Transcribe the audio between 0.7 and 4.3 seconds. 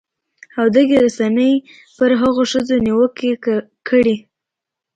دغې رسنۍ هم پر هغو ښځو نیوکې کړې